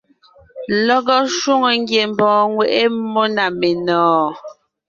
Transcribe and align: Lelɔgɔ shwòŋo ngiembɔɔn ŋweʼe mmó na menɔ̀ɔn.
Lelɔgɔ 0.73 1.15
shwòŋo 1.37 1.69
ngiembɔɔn 1.81 2.43
ŋweʼe 2.53 2.81
mmó 2.97 3.23
na 3.35 3.43
menɔ̀ɔn. 3.59 4.27